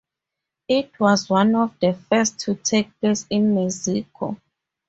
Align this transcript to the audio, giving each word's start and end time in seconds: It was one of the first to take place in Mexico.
It 0.67 0.99
was 0.99 1.29
one 1.29 1.53
of 1.53 1.79
the 1.79 1.93
first 1.93 2.39
to 2.39 2.55
take 2.55 2.99
place 2.99 3.27
in 3.29 3.53
Mexico. 3.53 4.35